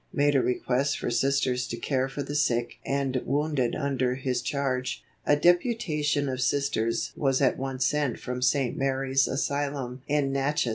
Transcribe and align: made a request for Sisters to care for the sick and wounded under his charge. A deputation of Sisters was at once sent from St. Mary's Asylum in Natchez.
made 0.11 0.33
a 0.35 0.41
request 0.41 0.97
for 0.97 1.11
Sisters 1.11 1.67
to 1.67 1.77
care 1.77 2.09
for 2.09 2.23
the 2.23 2.33
sick 2.33 2.79
and 2.83 3.21
wounded 3.23 3.75
under 3.75 4.15
his 4.15 4.41
charge. 4.41 5.03
A 5.27 5.35
deputation 5.35 6.27
of 6.27 6.41
Sisters 6.41 7.11
was 7.15 7.39
at 7.39 7.59
once 7.59 7.85
sent 7.85 8.17
from 8.19 8.41
St. 8.41 8.75
Mary's 8.75 9.27
Asylum 9.27 10.01
in 10.07 10.33
Natchez. 10.33 10.69